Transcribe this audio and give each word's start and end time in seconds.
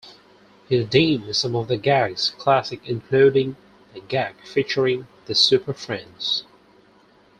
He 0.67 0.83
deemed 0.83 1.35
some 1.35 1.55
of 1.55 1.67
the 1.67 1.77
gags 1.77 2.31
"classic" 2.39 2.81
including 2.87 3.55
the 3.93 3.99
gag 3.99 4.35
featuring 4.47 5.05
the 5.27 5.35
Super 5.35 5.73
Friends. 5.75 6.43